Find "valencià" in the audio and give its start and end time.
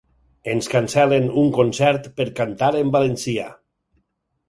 2.99-3.51